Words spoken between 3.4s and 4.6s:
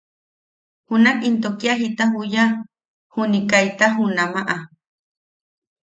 kaita junamaʼa.